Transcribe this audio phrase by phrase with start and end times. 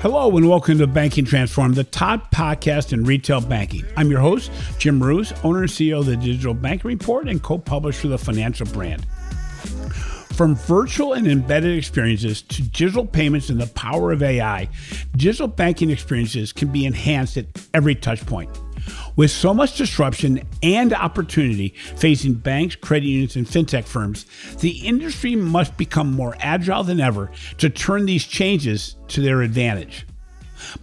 [0.00, 3.82] Hello and welcome to Banking Transformed, the top podcast in retail banking.
[3.96, 8.08] I'm your host, Jim Marous, owner and CEO of the Digital Banking Report and co-publisher
[8.08, 9.06] of the Financial Brand.
[10.34, 14.68] From virtual and embedded experiences to digital payments and the power of AI,
[15.16, 18.50] digital banking experiences can be enhanced at every touch point.
[19.16, 24.26] With so much disruption and opportunity facing banks, credit unions, and fintech firms,
[24.60, 30.06] the industry must become more agile than ever to turn these changes to their advantage.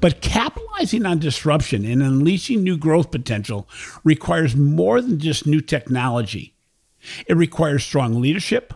[0.02, 3.70] But capitalizing on disruption and unleashing new growth potential
[4.04, 6.56] requires more than just new technology.
[7.28, 8.74] It requires strong leadership,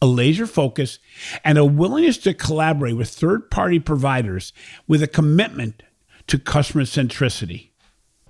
[0.00, 0.98] a laser focus,
[1.44, 4.52] and a willingness to collaborate with third party providers
[4.86, 5.82] with a commitment
[6.26, 7.70] to customer centricity.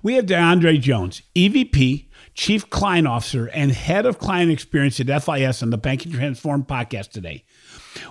[0.07, 5.61] We have DeAndre Jones, EVP, Chief Client Officer, and Head of Client Experience at FIS
[5.61, 7.43] on the Banking Transformed podcast today.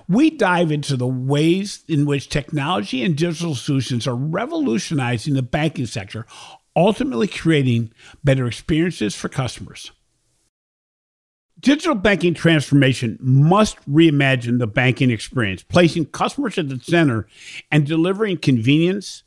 [0.07, 5.87] We dive into the ways in which technology and digital solutions are revolutionizing the banking
[5.87, 6.27] sector,
[6.77, 9.91] ultimately creating better experiences for customers.
[11.59, 17.27] Digital banking transformation must reimagine the banking experience, placing customers at the center
[17.73, 19.23] and delivering convenience,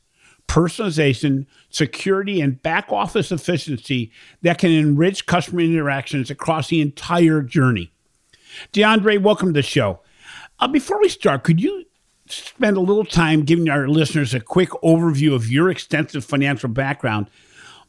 [0.50, 4.10] personalization, security, and back office efficiency
[4.42, 7.92] that can enrich customer interactions across the entire journey.
[8.72, 10.00] DeAndre, welcome to the show.
[10.58, 11.84] Uh, before we start, could you
[12.26, 17.30] spend a little time giving our listeners a quick overview of your extensive financial background,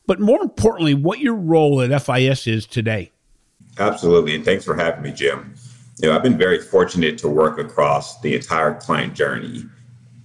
[0.06, 3.12] but more importantly, what your role at FIS is today?
[3.80, 4.36] Absolutely.
[4.36, 5.56] And thanks for having me, Jim.
[5.98, 9.66] You know, I've been very fortunate to work across the entire client journey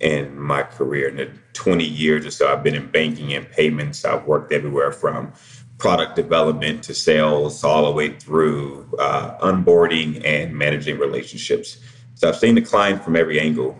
[0.01, 1.09] in my career.
[1.09, 4.93] In the 20 years or so I've been in banking and payments, I've worked everywhere
[4.93, 5.33] from
[5.79, 11.79] product development to sales, all the way through uh, onboarding and managing relationships.
[12.15, 13.79] So I've seen the client from every angle.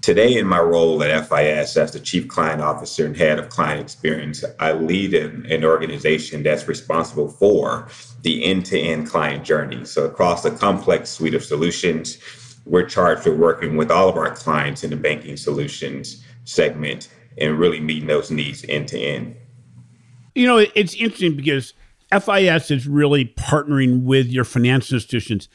[0.00, 3.80] Today, in my role at FIS as the Chief Client Officer and Head of Client
[3.80, 7.88] Experience, I lead an, an organization that's responsible for
[8.22, 9.84] the end to end client journey.
[9.84, 12.16] So, across a complex suite of solutions,
[12.68, 17.08] we're charged with working with all of our clients in the banking solutions segment
[17.38, 19.36] and really meeting those needs end to end.
[20.34, 21.74] You know, it's interesting because
[22.12, 25.48] FIS is really partnering with your financial institutions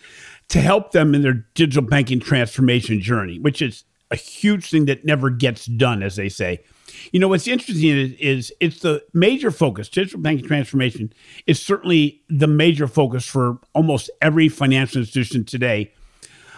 [0.49, 5.05] to help them in their digital banking transformation journey, which is a huge thing that
[5.05, 6.63] never gets done, as they say.
[7.11, 9.89] You know, what's interesting is, is it's the major focus.
[9.89, 11.13] Digital banking transformation
[11.47, 15.91] is certainly the major focus for almost every financial institution today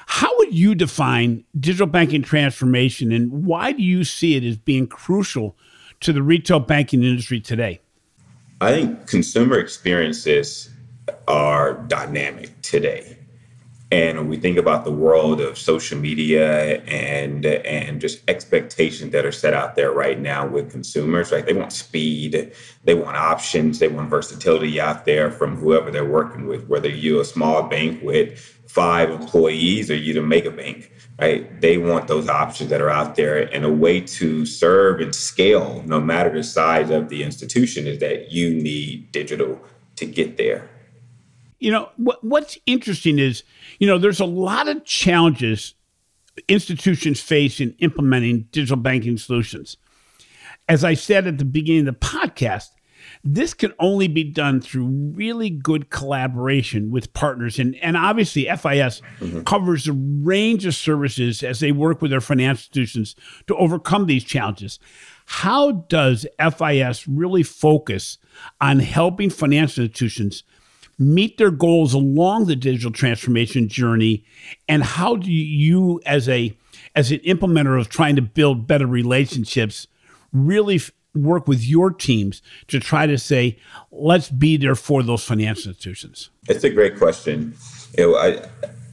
[0.05, 4.87] how would you define digital banking transformation and why do you see it as being
[4.87, 5.55] crucial
[6.01, 7.81] to the retail banking industry today?
[8.61, 10.69] I think consumer experiences
[11.27, 13.17] are dynamic today.
[13.91, 19.25] And when we think about the world of social media and and just expectations that
[19.25, 21.45] are set out there right now with consumers, right?
[21.45, 22.51] They want speed,
[22.83, 27.21] they want options, they want versatility out there from whoever they're working with, whether you're
[27.21, 31.61] a small bank with five employees or you to make a bank, right?
[31.61, 33.43] They want those options that are out there.
[33.53, 37.99] And a way to serve and scale, no matter the size of the institution, is
[37.99, 39.61] that you need digital
[39.95, 40.69] to get there.
[41.59, 43.43] You know, what, what's interesting is,
[43.79, 45.73] you know, there's a lot of challenges
[46.49, 49.77] institutions face in implementing digital banking solutions.
[50.67, 52.71] As I said at the beginning of the podcast,
[53.27, 57.57] this can only be done through really good collaboration with partners.
[57.57, 59.41] And, and obviously, FIS mm-hmm.
[59.41, 63.15] covers a range of services as they work with their financial institutions
[63.47, 64.77] to overcome these challenges.
[65.25, 68.19] How does FIS really focus
[68.61, 70.43] on helping financial institutions
[70.99, 74.23] meet their goals along the digital transformation journey?
[74.67, 76.55] And how do you, as a
[76.93, 79.87] as an implementer of trying to build better relationships,
[80.31, 80.79] really
[81.15, 83.57] work with your teams to try to say,
[83.91, 86.29] let's be there for those financial institutions?
[86.47, 87.55] It's a great question.
[87.97, 88.47] You know, I,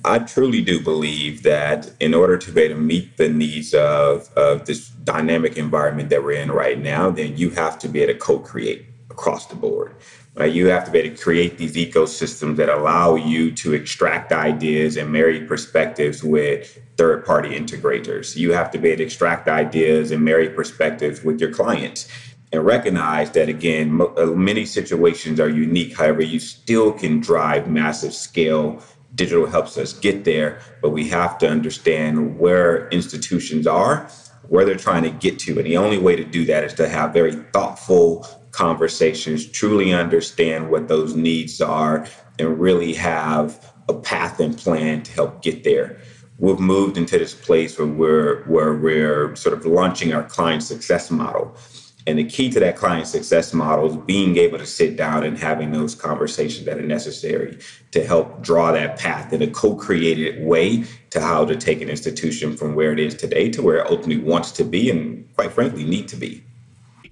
[0.05, 4.33] I truly do believe that in order to be able to meet the needs of,
[4.37, 8.15] of this dynamic environment that we're in right now, then you have to be able
[8.15, 9.95] to co-create across the board.
[10.35, 10.53] Right?
[10.53, 14.97] You have to be able to create these ecosystems that allow you to extract ideas
[14.97, 18.35] and marry perspectives with third party integrators.
[18.35, 22.09] You have to be able to extract ideas and marry perspectives with your clients
[22.51, 25.97] and recognize that, again, uh, many situations are unique.
[25.97, 28.83] However, you still can drive massive scale.
[29.15, 34.09] Digital helps us get there, but we have to understand where institutions are,
[34.49, 35.59] where they're trying to get to.
[35.59, 40.71] And the only way to do that is to have very thoughtful, conversations, truly understand
[40.71, 42.07] what those needs are,
[42.39, 45.99] and really have a path and plan to help get there.
[46.39, 51.11] we've moved into this place where we're where we're sort of launching our client success
[51.11, 51.57] model.
[52.05, 55.39] And the key to that client success model is being able to sit down and
[55.39, 57.59] having those conversations that are necessary
[57.93, 62.57] to help draw that path in a co-created way to how to take an institution
[62.57, 65.85] from where it is today to where it ultimately wants to be and quite frankly
[65.85, 66.43] need to be.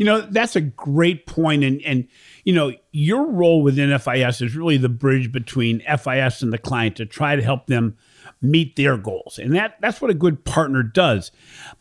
[0.01, 1.63] You know, that's a great point.
[1.63, 2.09] And and
[2.45, 6.97] you know, your role within FIS is really the bridge between FIS and the client
[6.97, 7.99] to try to help them
[8.41, 9.39] meet their goals.
[9.39, 11.33] And that that's what a good partner does.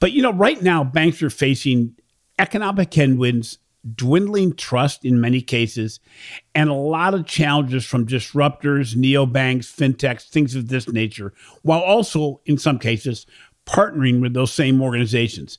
[0.01, 1.95] But you know, right now banks are facing
[2.37, 3.57] economic headwinds,
[3.95, 6.01] dwindling trust in many cases,
[6.53, 12.41] and a lot of challenges from disruptors, neobanks, fintechs, things of this nature, while also
[12.45, 13.25] in some cases
[13.65, 15.57] partnering with those same organizations.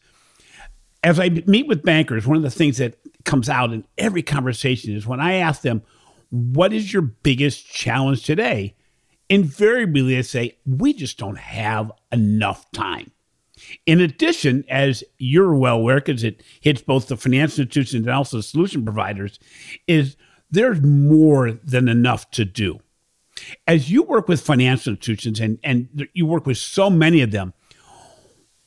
[1.03, 4.95] As I meet with bankers, one of the things that comes out in every conversation
[4.95, 5.83] is when I ask them,
[6.31, 8.75] What is your biggest challenge today?
[9.31, 13.11] invariably they say, we just don't have enough time.
[13.87, 18.41] In addition, as you're well aware, because it hits both the financial institutions and also
[18.41, 19.39] solution providers,
[19.87, 20.17] is
[20.51, 22.81] there's more than enough to do.
[23.67, 27.55] As you work with financial institutions and, and you work with so many of them,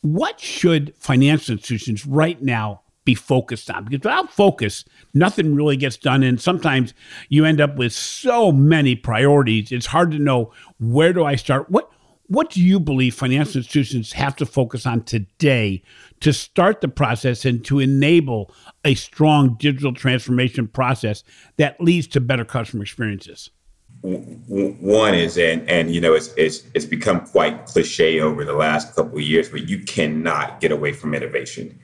[0.03, 4.83] what should financial institutions right now be focused on because without focus,
[5.13, 6.23] nothing really gets done.
[6.23, 6.93] And sometimes
[7.29, 9.71] you end up with so many priorities.
[9.71, 11.69] It's hard to know where do I start.
[11.69, 11.89] What
[12.27, 15.83] what do you believe financial institutions have to focus on today
[16.21, 18.53] to start the process and to enable
[18.83, 21.23] a strong digital transformation process
[21.57, 23.51] that leads to better customer experiences?
[24.01, 28.95] One is, and and you know, it's it's it's become quite cliche over the last
[28.95, 31.79] couple of years, but you cannot get away from innovation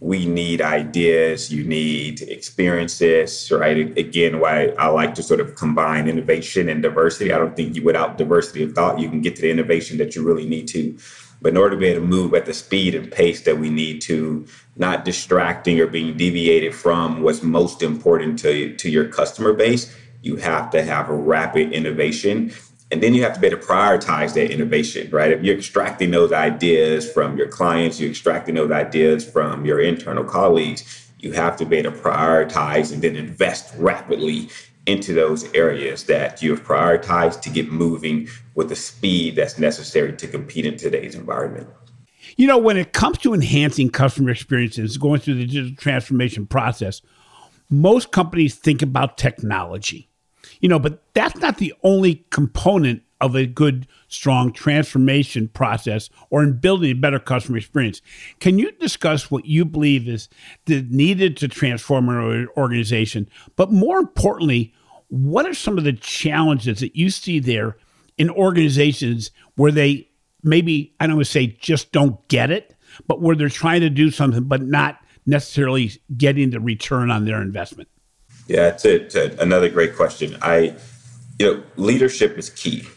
[0.00, 3.98] we need ideas, you need experiences, right?
[3.98, 7.32] Again, why I like to sort of combine innovation and diversity.
[7.32, 10.14] I don't think you, without diversity of thought, you can get to the innovation that
[10.14, 10.96] you really need to.
[11.42, 13.70] But in order to be able to move at the speed and pace that we
[13.70, 14.46] need to,
[14.76, 19.94] not distracting or being deviated from what's most important to, to your customer base,
[20.28, 22.52] you have to have a rapid innovation
[22.90, 25.30] and then you have to be able to prioritize that innovation, right?
[25.30, 30.24] If you're extracting those ideas from your clients, you're extracting those ideas from your internal
[30.24, 34.48] colleagues, you have to be able to prioritize and then invest rapidly
[34.86, 40.14] into those areas that you have prioritized to get moving with the speed that's necessary
[40.14, 41.68] to compete in today's environment.
[42.36, 47.02] You know, when it comes to enhancing customer experiences, going through the digital transformation process,
[47.68, 50.07] most companies think about technology
[50.60, 56.42] you know, but that's not the only component of a good, strong transformation process or
[56.42, 58.00] in building a better customer experience.
[58.38, 60.28] Can you discuss what you believe is
[60.68, 63.28] needed to transform an organization?
[63.56, 64.72] But more importantly,
[65.08, 67.76] what are some of the challenges that you see there
[68.18, 70.08] in organizations where they
[70.42, 72.76] maybe, I don't want to say just don't get it,
[73.06, 77.42] but where they're trying to do something, but not necessarily getting the return on their
[77.42, 77.88] investment?
[78.48, 80.38] Yeah, it's, another great question.
[80.40, 80.74] I,
[81.38, 82.88] you know, leadership is key.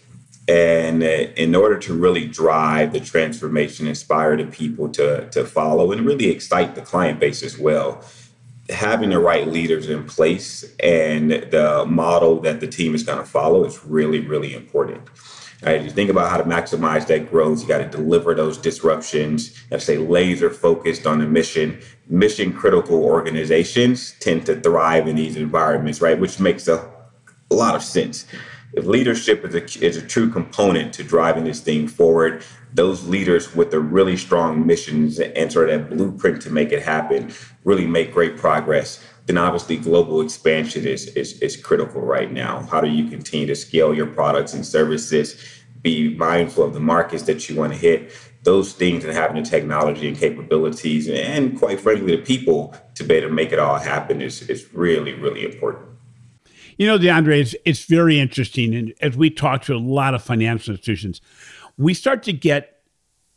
[0.48, 5.92] And uh, in order to really drive the transformation, inspire the people to, to follow,
[5.92, 8.04] and really excite the client base as well,
[8.70, 13.26] having the right leaders in place and the model that the team is going to
[13.26, 15.02] follow is really, really important.
[15.64, 15.84] Right?
[15.84, 17.62] You think about how to maximize that growth.
[17.62, 19.52] You got to deliver those disruptions.
[19.52, 21.80] You have to stay laser focused on the mission.
[22.08, 26.20] Mission critical organizations tend to thrive in these environments, right?
[26.20, 26.90] Which makes a,
[27.52, 28.26] a lot of sense.
[28.74, 33.54] If leadership is a, is a true component to driving this thing forward, those leaders
[33.54, 37.86] with the really strong missions and sort of that blueprint to make it happen really
[37.86, 42.62] make great progress then obviously global expansion is, is, is critical right now.
[42.64, 45.44] How do you continue to scale your products and services?
[45.82, 48.12] Be mindful of the markets that you want to hit.
[48.44, 53.16] Those things and having the technology and capabilities and quite frankly the people to be
[53.16, 55.88] able to make it all happen is, is really, really important.
[56.78, 58.74] You know, DeAndre, it's, it's very interesting.
[58.74, 61.22] And as we talk to a lot of financial institutions,
[61.78, 62.81] we start to get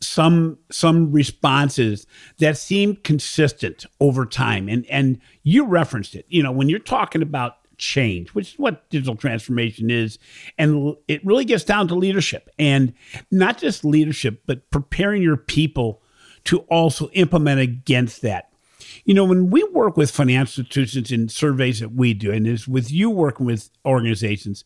[0.05, 2.05] some some responses
[2.39, 4.69] that seem consistent over time.
[4.69, 8.89] And and you referenced it you know when you're talking about change which is what
[8.89, 10.17] digital transformation is
[10.57, 12.93] and it really gets down to leadership and
[13.31, 16.01] not just leadership but preparing your people
[16.45, 18.51] to also implement against that.
[19.03, 22.67] You know when we work with financial institutions in surveys that we do and is
[22.67, 24.63] with you working with organizations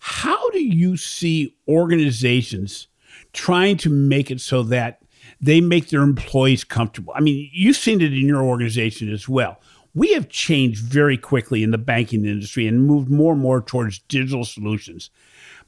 [0.00, 2.88] how do you see organizations
[3.32, 5.02] trying to make it so that
[5.40, 7.12] they make their employees comfortable.
[7.16, 9.58] I mean, you've seen it in your organization as well.
[9.94, 13.98] we have changed very quickly in the banking industry and moved more and more towards
[14.00, 15.10] digital solutions.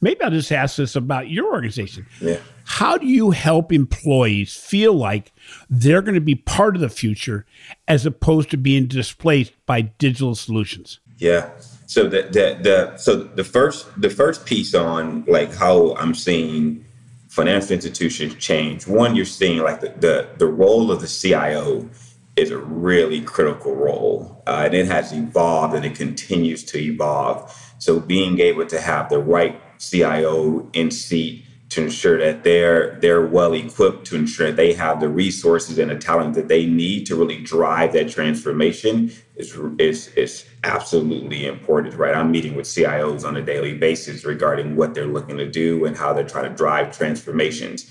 [0.00, 2.06] Maybe I'll just ask this about your organization.
[2.20, 2.38] Yeah.
[2.64, 5.32] How do you help employees feel like
[5.70, 7.46] they're going to be part of the future
[7.86, 10.98] as opposed to being displaced by digital solutions?
[11.18, 11.50] Yeah.
[11.86, 16.84] So the the, the so the first the first piece on like how I'm seeing
[17.32, 18.86] financial institutions change.
[18.86, 21.88] One, you're seeing like the the, the role of the CIO
[22.36, 27.50] is a really critical role, uh, and it has evolved and it continues to evolve.
[27.78, 33.24] So being able to have the right CIO in seat to ensure that they're they're
[33.24, 37.16] well equipped to ensure they have the resources and the talent that they need to
[37.16, 42.14] really drive that transformation is is is absolutely important right?
[42.14, 45.96] I'm meeting with cios on a daily basis regarding what they're looking to do and
[45.96, 47.90] how they're trying to drive transformations.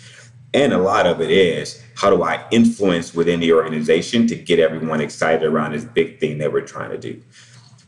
[0.53, 4.59] And a lot of it is how do i influence within the organization to get
[4.59, 7.19] everyone excited around this big thing that we're trying to do?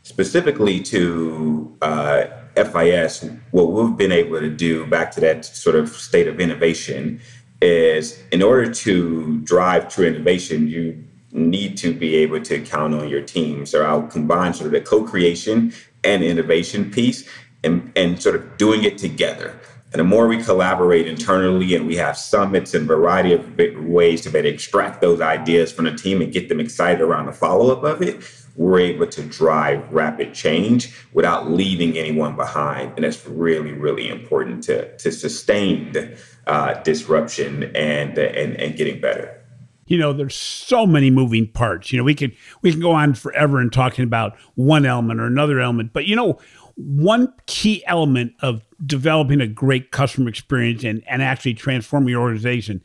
[0.02, 5.88] Specifically to uh, FIS, what we've been able to do back to that sort of
[5.88, 7.20] state of innovation
[7.60, 13.08] is in order to drive true innovation, you need to be able to count on
[13.08, 13.66] your team.
[13.66, 15.72] So I'll combine sort of the co-creation
[16.04, 17.28] and innovation piece
[17.64, 19.58] and, and sort of doing it together.
[19.92, 24.30] And the more we collaborate internally and we have summits and variety of ways to
[24.30, 28.02] better extract those ideas from the team and get them excited around the follow-up of
[28.02, 28.22] it,
[28.56, 32.92] we're able to drive rapid change without leaving anyone behind.
[32.96, 39.40] And that's really, really important to, to sustained uh, disruption and, and, and getting better.
[39.86, 41.92] You know, there's so many moving parts.
[41.92, 42.32] You know, we can
[42.62, 46.16] we can go on forever and talking about one element or another element, but you
[46.16, 46.38] know,
[46.76, 52.82] one key element of developing a great customer experience and, and actually transforming your organization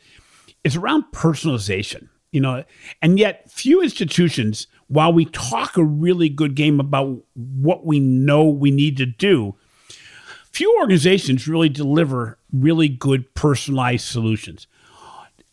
[0.64, 2.10] is around personalization.
[2.32, 2.64] You know,
[3.02, 8.46] and yet few institutions while we talk a really good game about what we know
[8.46, 9.56] we need to do,
[10.52, 14.68] few organizations really deliver really good personalized solutions.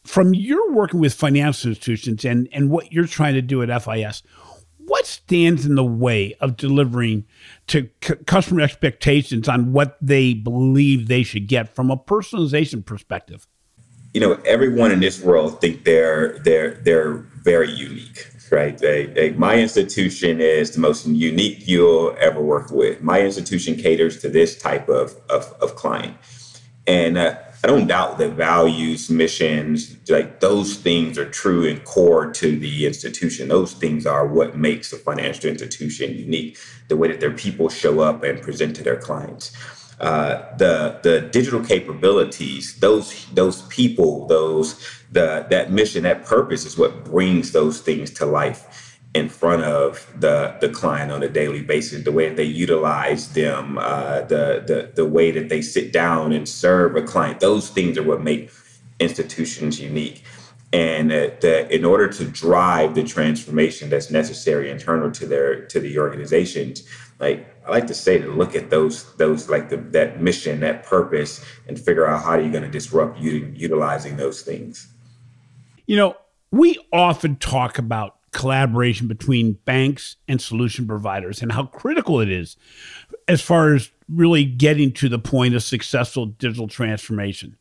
[0.04, 4.22] From your working with financial institutions and, and what you're trying to do at FIS,
[4.78, 7.24] what stands in the way of delivering
[7.66, 13.48] to c- customer expectations on what they believe they should get from a personalization perspective?
[14.16, 17.16] You know, everyone in this world think they're they're they're
[17.50, 18.78] very unique right?
[18.78, 23.02] They, they, my institution is the most unique you'll ever work with.
[23.02, 26.16] My institution caters to this type of, of, of client.
[26.86, 32.30] And uh, I don't doubt that values, missions, like those things are true and core
[32.32, 33.48] to the institution.
[33.48, 38.00] Those things are what makes a financial institution unique, the way that their people show
[38.00, 39.50] up and present to their clients.
[39.98, 44.78] Uh, the the digital capabilities, those those people, those
[45.10, 50.06] the that mission, that purpose is what brings those things to life in front of
[50.20, 52.04] the the client on a daily basis.
[52.04, 56.32] The way that they utilize them, uh, the the the way that they sit down
[56.32, 58.50] and serve a client, those things are what make
[59.00, 60.22] institutions unique.
[60.72, 65.98] And that in order to drive the transformation that's necessary internal to their to the
[65.98, 66.82] organizations,
[67.18, 70.84] like I like to say to look at those those like the, that mission, that
[70.84, 74.88] purpose, and figure out how are you going to disrupt u- utilizing those things.
[75.86, 76.16] You know,
[76.50, 82.56] we often talk about collaboration between banks and solution providers and how critical it is
[83.26, 87.56] as far as really getting to the point of successful digital transformation.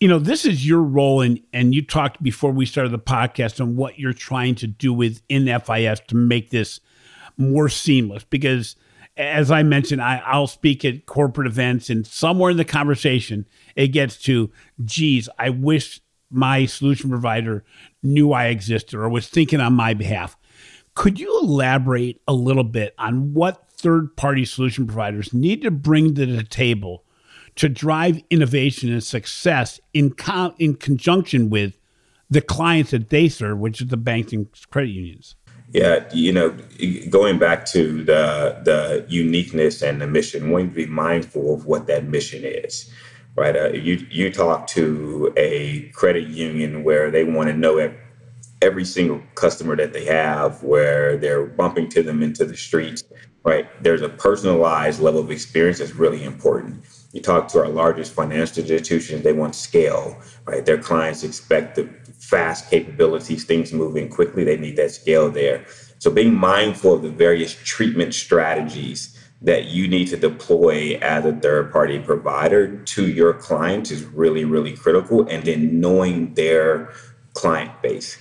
[0.00, 3.60] You know, this is your role, and and you talked before we started the podcast
[3.60, 6.80] on what you're trying to do within FIS to make this
[7.38, 8.76] more seamless because
[9.16, 13.88] as I mentioned, I, will speak at corporate events, and somewhere in the conversation, it
[13.88, 14.50] gets to,
[14.84, 17.64] geez, I wish my solution provider
[18.02, 20.36] knew I existed or was thinking on my behalf.
[20.94, 26.14] Could you elaborate a little bit on what third party solution providers need to bring
[26.14, 27.04] to the table
[27.56, 31.78] to drive innovation and success in, con- in conjunction with
[32.28, 35.36] the clients that they serve, which is the banks and credit unions?
[35.72, 36.56] Yeah, you know,
[37.10, 41.66] going back to the the uniqueness and the mission, we need to be mindful of
[41.66, 42.90] what that mission is,
[43.34, 43.56] right?
[43.56, 47.78] Uh, you you talk to a credit union where they want to know
[48.62, 53.02] every single customer that they have, where they're bumping to them into the streets,
[53.44, 53.66] right?
[53.82, 56.84] There's a personalized level of experience that's really important.
[57.12, 60.64] You talk to our largest financial institutions, they want scale, right?
[60.64, 65.64] Their clients expect the fast capabilities, things moving quickly, they need that scale there.
[65.98, 71.32] So being mindful of the various treatment strategies that you need to deploy as a
[71.32, 75.28] third party provider to your clients is really, really critical.
[75.28, 76.90] And then knowing their
[77.34, 78.18] client base.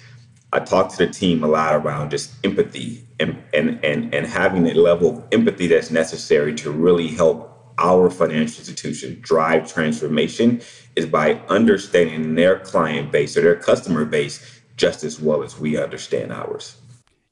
[0.53, 4.67] I talk to the team a lot around just empathy and, and, and, and having
[4.67, 10.61] a level of empathy that's necessary to really help our financial institution drive transformation
[10.95, 15.77] is by understanding their client base or their customer base just as well as we
[15.77, 16.77] understand ours.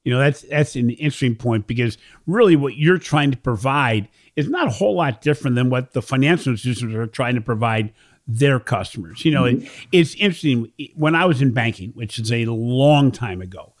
[0.04, 1.96] You know, that's that's an interesting point because
[2.26, 6.02] really what you're trying to provide is not a whole lot different than what the
[6.02, 7.92] financial institutions are trying to provide
[8.26, 9.24] their customers.
[9.24, 9.64] You know, mm-hmm.
[9.64, 10.70] it, it's interesting.
[10.94, 13.73] When I was in banking, which is a long time ago,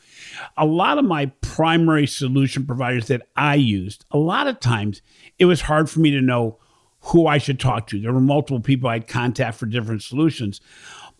[0.56, 5.02] a lot of my primary solution providers that I used, a lot of times
[5.38, 6.58] it was hard for me to know
[7.00, 8.00] who I should talk to.
[8.00, 10.60] There were multiple people I'd contact for different solutions.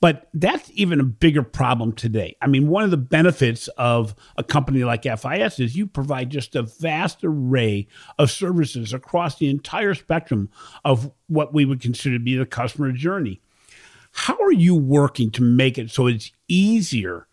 [0.01, 2.37] But that's even a bigger problem today.
[2.43, 6.55] I mean, one of the benefits of a company like FIS is you provide just
[6.57, 7.87] a vast array
[8.19, 10.51] of services across the entire spectrum
[10.85, 13.41] of what we would consider to be the customer journey.
[14.13, 17.27] How are you working to make it so it's easier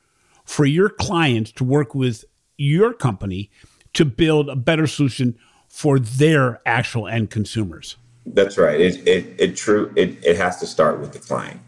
[0.51, 2.25] for your clients to work with
[2.57, 3.49] your company
[3.93, 5.33] to build a better solution
[5.69, 7.95] for their actual end consumers.
[8.25, 8.79] That's right.
[8.79, 11.61] It it it true it, it has to start with the client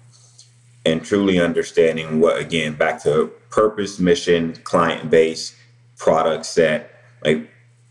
[0.86, 5.56] and truly understanding what again back to purpose, mission, client base,
[5.98, 6.94] product set.
[7.24, 7.50] Like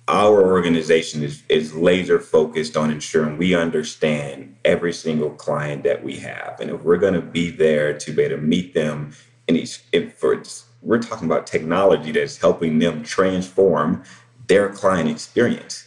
[0.09, 6.17] our organization is is laser focused on ensuring we understand every single client that we
[6.19, 9.13] have, and if we're to be there to be able to meet them
[9.49, 9.81] in each,
[10.19, 10.35] for
[10.83, 14.03] we're talking about technology that's helping them transform
[14.49, 15.87] their client experience.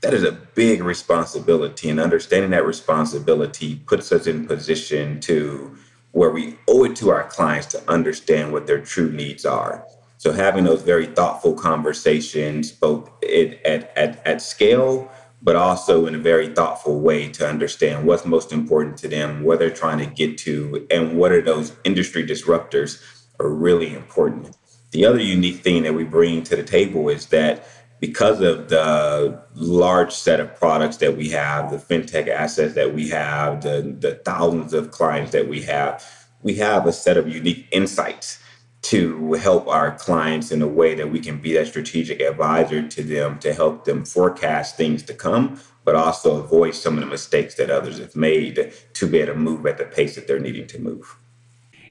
[0.00, 5.76] That is a big responsibility, and understanding that responsibility puts us in position to
[6.12, 9.84] where we owe it to our clients to understand what their true needs are.
[10.16, 15.10] So having those very thoughtful conversations, both at, at, at scale,
[15.42, 19.56] but also in a very thoughtful way to understand what's most important to them, where
[19.56, 23.02] they're trying to get to, and what are those industry disruptors
[23.40, 24.56] are really important.
[24.92, 27.66] The other unique thing that we bring to the table is that
[28.00, 33.08] because of the large set of products that we have, the fintech assets that we
[33.10, 36.04] have, the, the thousands of clients that we have,
[36.42, 38.38] we have a set of unique insights
[38.82, 43.02] to help our clients in a way that we can be that strategic advisor to
[43.02, 47.54] them to help them forecast things to come, but also avoid some of the mistakes
[47.56, 50.66] that others have made to be able to move at the pace that they're needing
[50.66, 51.16] to move.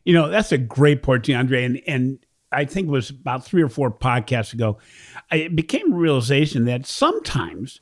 [0.05, 1.65] You know, that's a great point, DeAndre.
[1.65, 2.19] And, and
[2.51, 4.77] I think it was about three or four podcasts ago,
[5.31, 7.81] it became a realization that sometimes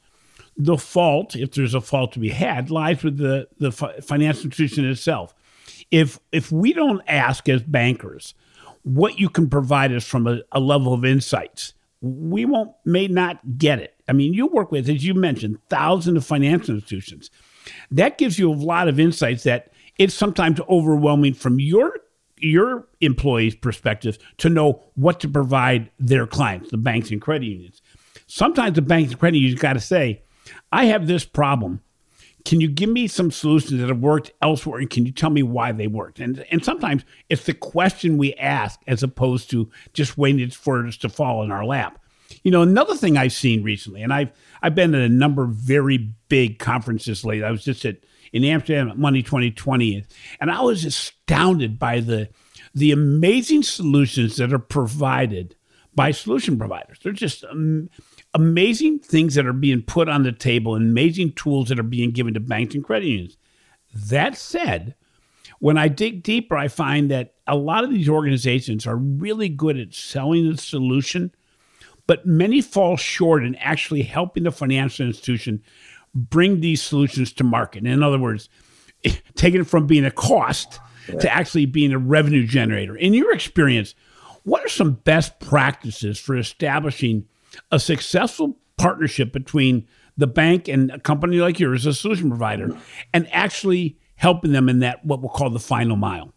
[0.57, 4.85] the fault, if there's a fault to be had, lies with the, the financial institution
[4.85, 5.33] itself.
[5.91, 8.33] If, if we don't ask as bankers
[8.83, 13.57] what you can provide us from a, a level of insights, we won't may not
[13.57, 13.95] get it.
[14.07, 17.29] I mean, you work with, as you mentioned, thousands of financial institutions.
[17.91, 21.93] That gives you a lot of insights that it's sometimes overwhelming from your
[22.39, 27.81] your employees' perspective to know what to provide their clients, the banks and credit unions.
[28.27, 30.23] Sometimes the banks and credit unions got to say,
[30.71, 31.81] I have this problem.
[32.45, 34.79] Can you give me some solutions that have worked elsewhere?
[34.79, 36.19] And can you tell me why they worked?
[36.19, 40.93] And and sometimes it's the question we ask as opposed to just waiting for it
[40.93, 42.01] to fall in our lap.
[42.43, 45.51] You know, another thing I've seen recently, and I've I've been at a number of
[45.51, 45.97] very
[46.29, 47.45] big conferences lately.
[47.45, 47.97] I was just at
[48.33, 50.05] in Amsterdam at Money 2020.
[50.39, 52.29] And I was astounded by the,
[52.73, 55.55] the amazing solutions that are provided
[55.95, 56.99] by solution providers.
[57.03, 57.89] They're just um,
[58.33, 62.35] amazing things that are being put on the table amazing tools that are being given
[62.35, 63.37] to banks and credit unions.
[63.93, 64.95] That said,
[65.59, 69.79] when I dig deeper, I find that a lot of these organizations are really good
[69.79, 71.33] at selling the solution,
[72.05, 75.63] but many fall short in actually helping the financial institution
[76.13, 77.85] bring these solutions to market.
[77.85, 78.49] In other words,
[79.35, 81.19] taking it from being a cost yeah.
[81.19, 82.95] to actually being a revenue generator.
[82.95, 83.95] In your experience,
[84.43, 87.25] what are some best practices for establishing
[87.71, 92.75] a successful partnership between the bank and a company like yours, a solution provider,
[93.13, 96.33] and actually helping them in that what we'll call the final mile?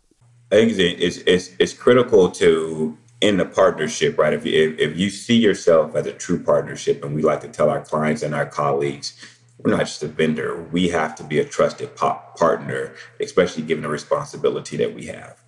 [0.53, 4.33] I think it's, it's, it's critical to in the partnership, right?
[4.33, 7.71] If, if, if you see yourself as a true partnership, and we like to tell
[7.71, 9.15] our clients and our colleagues,
[9.62, 10.62] we're not just a vendor.
[10.73, 15.42] We have to be a trusted partner, especially given the responsibility that we have.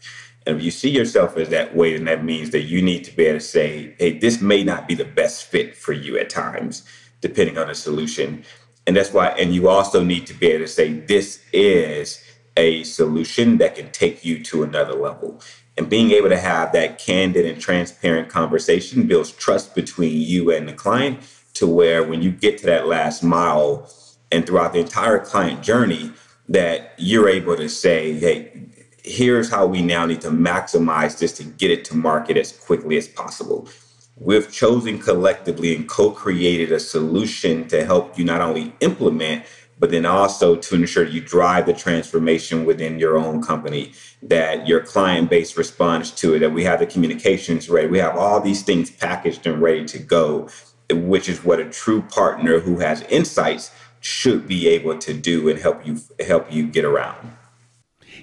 [0.46, 3.16] And if you see yourself as that way, then that means that you need to
[3.16, 6.30] be able to say, hey, this may not be the best fit for you at
[6.30, 6.84] times,
[7.20, 8.44] depending on the solution.
[8.86, 12.22] And that's why, and you also need to be able to say, this is
[12.56, 15.40] a solution that can take you to another level.
[15.78, 20.68] And being able to have that candid and transparent conversation builds trust between you and
[20.68, 21.20] the client
[21.54, 23.88] to where when you get to that last mile,
[24.32, 26.10] and throughout the entire client journey
[26.48, 28.66] that you're able to say, hey,
[29.04, 32.96] here's how we now need to maximize this to get it to market as quickly
[32.96, 33.68] as possible.
[34.16, 39.42] we've chosen collectively and co-created a solution to help you not only implement
[39.82, 43.92] but then also to ensure you drive the transformation within your own company,
[44.22, 47.88] that your client base responds to it, that we have the communications ready.
[47.88, 50.48] We have all these things packaged and ready to go,
[50.88, 55.58] which is what a true partner who has insights should be able to do and
[55.58, 57.36] help you help you get around.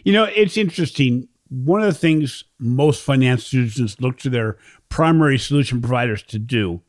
[0.03, 1.27] You know, it's interesting.
[1.49, 4.57] One of the things most finance institutions look to their
[4.89, 6.81] primary solution providers to do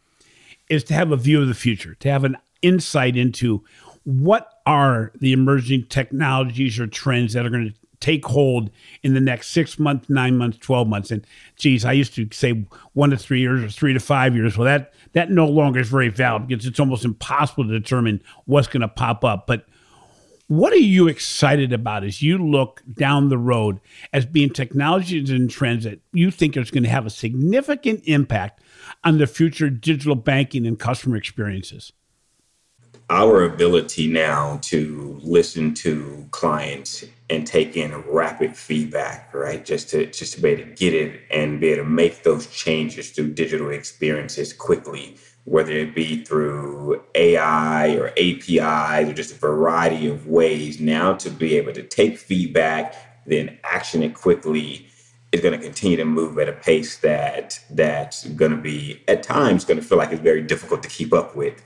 [0.69, 3.65] is to have a view of the future, to have an insight into
[4.05, 8.71] what are the emerging technologies or trends that are going to take hold
[9.03, 11.11] in the next six months, nine months, 12 months.
[11.11, 11.25] And
[11.57, 14.57] geez, I used to say one to three years or three to five years.
[14.57, 18.69] Well, that, that no longer is very valid because it's almost impossible to determine what's
[18.69, 19.47] going to pop up.
[19.47, 19.67] But
[20.49, 23.79] what are you excited about as you look down the road
[24.13, 28.61] as being technologies and trends that you think is going to have a significant impact
[29.05, 31.93] on the future digital banking and customer experiences?
[33.11, 39.65] our ability now to listen to clients and take in rapid feedback, right?
[39.65, 42.49] Just to just to be able to get it and be able to make those
[42.49, 49.39] changes through digital experiences quickly, whether it be through AI or APIs or just a
[49.39, 54.89] variety of ways now to be able to take feedback, then action it quickly
[55.31, 59.23] is going to continue to move at a pace that that's going to be at
[59.23, 61.63] times going to feel like it's very difficult to keep up with.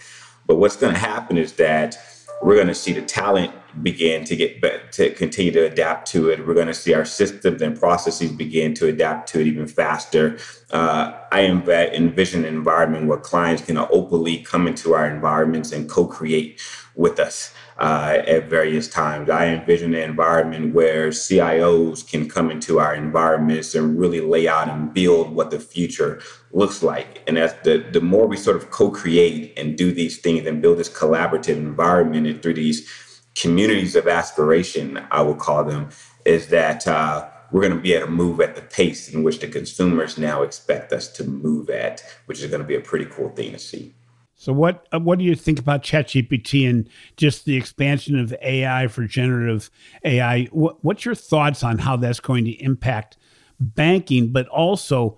[0.47, 1.97] But what's going to happen is that
[2.43, 6.47] we're going to see the talent begin to get to continue to adapt to it.
[6.47, 10.39] We're going to see our systems and processes begin to adapt to it even faster.
[10.71, 16.61] Uh, I envision an environment where clients can openly come into our environments and co-create
[16.95, 19.29] with us uh, at various times.
[19.29, 24.69] I envision an environment where CIOs can come into our environments and really lay out
[24.69, 26.21] and build what the future
[26.53, 27.23] looks like.
[27.27, 30.79] And as the, the more we sort of co-create and do these things and build
[30.79, 32.89] this collaborative environment and through these
[33.35, 35.91] communities of aspiration, I would call them,
[36.25, 39.41] is that uh, we're going to be able to move at the pace in which
[39.41, 43.07] the consumers now expect us to move at, which is going to be a pretty
[43.07, 43.95] cool thing to see.
[44.37, 48.89] So what uh, what do you think about ChatGPT and just the expansion of AI
[48.89, 49.71] for generative
[50.05, 50.47] AI?
[50.47, 53.17] What, what's your thoughts on how that's going to impact
[53.61, 55.17] banking, but also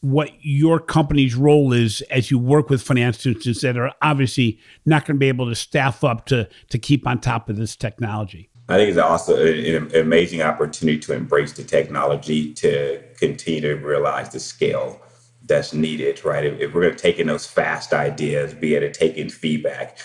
[0.00, 5.04] what your company's role is as you work with financial institutions that are obviously not
[5.04, 8.50] going to be able to staff up to to keep on top of this technology?
[8.68, 14.30] I think it's also an amazing opportunity to embrace the technology to continue to realize
[14.30, 15.00] the scale
[15.44, 16.44] that's needed, right?
[16.44, 19.28] If, if we're going to take in those fast ideas, be able to take in
[19.28, 19.98] feedback,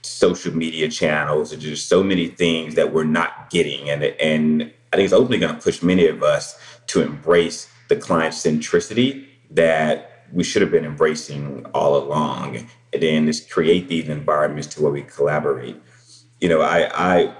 [0.00, 3.90] social media channels, there's just so many things that we're not getting.
[3.90, 7.96] And, and I think it's ultimately going to push many of us to embrace the
[7.96, 12.68] client centricity that we should have been embracing all along.
[12.92, 15.76] And then just create these environments to where we collaborate.
[16.40, 17.34] You know, I, I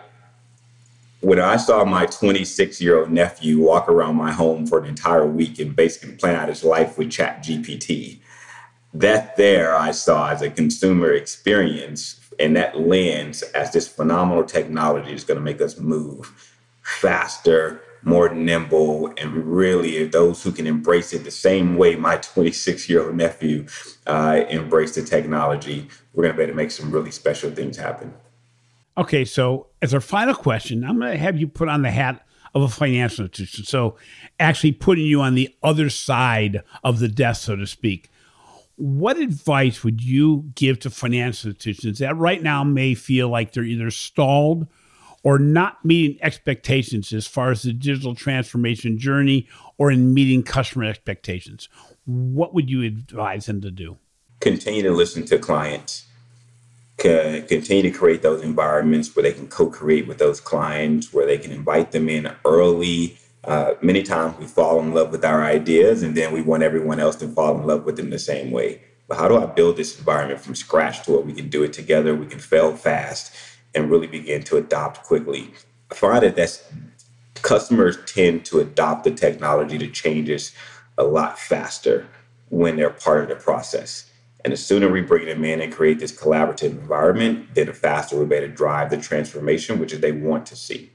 [1.21, 5.27] when I saw my 26 year old nephew walk around my home for an entire
[5.27, 8.19] week and basically plan out his life with Chat GPT,
[8.95, 15.13] that there I saw as a consumer experience and that lens as this phenomenal technology
[15.13, 21.13] is going to make us move faster, more nimble, and really those who can embrace
[21.13, 23.67] it the same way my 26 year old nephew
[24.07, 27.77] uh, embraced the technology, we're going to be able to make some really special things
[27.77, 28.15] happen.
[28.97, 32.25] Okay, so as our final question, I'm going to have you put on the hat
[32.55, 33.65] of a financial institution.
[33.65, 33.97] So,
[34.41, 38.11] actually putting you on the other side of the desk, so to speak.
[38.77, 43.65] What advice would you give to financial institutions that right now may feel like they're
[43.65, 44.69] either stalled
[45.23, 50.85] or not meeting expectations as far as the digital transformation journey or in meeting customer
[50.85, 51.69] expectations?
[52.05, 53.99] What would you advise them to do?
[54.41, 56.09] Continue to listen to clients
[56.99, 61.53] continue to create those environments where they can co-create with those clients, where they can
[61.53, 63.17] invite them in early.
[63.45, 66.99] Uh, many times we fall in love with our ideas, and then we want everyone
[66.99, 68.83] else to fall in love with them the same way.
[69.07, 71.73] But how do I build this environment from scratch to where we can do it
[71.73, 73.33] together, we can fail fast,
[73.79, 75.53] and really begin to adopt quickly?
[75.91, 76.65] I find that that's
[77.43, 80.55] customers tend to adopt the technology to changes
[80.99, 82.07] a lot faster
[82.51, 84.11] when they're part of the process.
[84.45, 88.17] And the sooner we bring them in and create this collaborative environment, then the faster
[88.17, 90.91] we're able to drive the transformation, which is they want to see.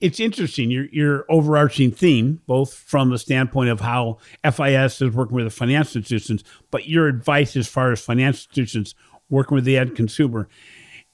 [0.00, 5.34] It's interesting, your, your overarching theme, both from the standpoint of how FIS is working
[5.34, 8.94] with the financial institutions, but your advice as far as financial institutions
[9.28, 10.48] working with the end consumer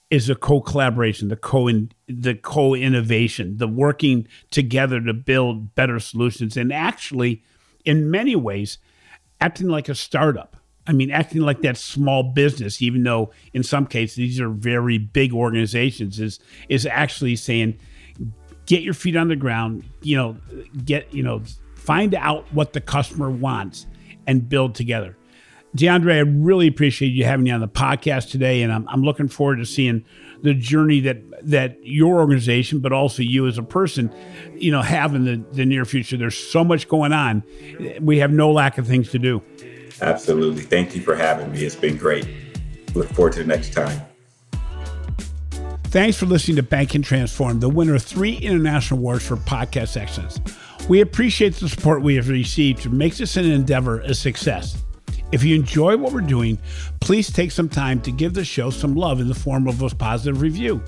[0.09, 1.69] is a co-collaboration, the co
[2.07, 6.55] the co-innovation, the working together to build better solutions.
[6.55, 7.43] And actually,
[7.83, 8.77] in many ways,
[9.41, 10.55] acting like a startup.
[10.89, 14.97] I mean, acting like that small business, even though in some cases these are very
[14.97, 16.39] big organizations, is
[16.69, 17.77] is actually saying,
[18.65, 19.83] get your feet on the ground.
[20.01, 20.37] You know,
[20.85, 21.43] get you know,
[21.75, 23.85] find out what the customer wants
[24.25, 25.17] and build together.
[25.75, 29.27] DeAndre, I really appreciate you having me on the podcast today, and I'm, I'm looking
[29.27, 30.05] forward to seeing
[30.41, 34.11] the journey that that your organization, but also you as a person,
[34.55, 36.17] you know, have in the, the near future.
[36.17, 37.43] There's so much going on.
[37.99, 39.41] We have no lack of things to do.
[40.01, 40.63] Absolutely.
[40.63, 41.63] Thank you for having me.
[41.63, 42.27] It's been great.
[42.93, 44.01] Look forward to the next time.
[45.85, 50.39] Thanks for listening to Banking Transformed, the winner of three international awards for podcast excellence.
[50.89, 54.83] We appreciate the support we have received to make this an endeavor a success.
[55.31, 56.57] If you enjoy what we're doing,
[57.01, 59.89] please take some time to give the show some love in the form of a
[59.89, 60.81] positive review.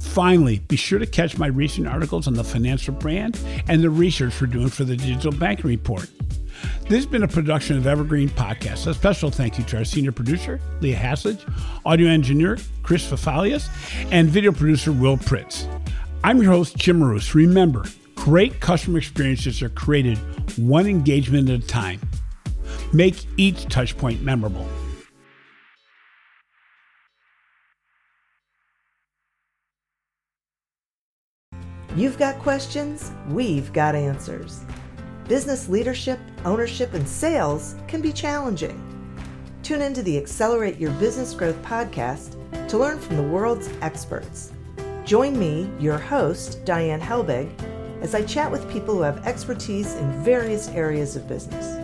[0.00, 4.38] Finally, be sure to catch my recent articles on the financial brand and the research
[4.40, 6.10] we're doing for the Digital Banking Report.
[6.82, 8.86] This has been a production of Evergreen Podcast.
[8.86, 11.40] A special thank you to our senior producer, Leah Haslage,
[11.86, 13.68] audio engineer, Chris Fafalius,
[14.12, 15.66] and video producer, Will Pritz.
[16.22, 17.34] I'm your host, Jim Marous.
[17.34, 20.18] Remember, great customer experiences are created
[20.58, 22.00] one engagement at a time.
[22.94, 24.68] Make each touchpoint memorable.
[31.96, 34.60] You've got questions, we've got answers.
[35.26, 38.80] Business leadership, ownership, and sales can be challenging.
[39.64, 42.36] Tune into the Accelerate Your Business Growth podcast
[42.68, 44.52] to learn from the world's experts.
[45.04, 47.50] Join me, your host, Diane Helbig,
[48.02, 51.83] as I chat with people who have expertise in various areas of business.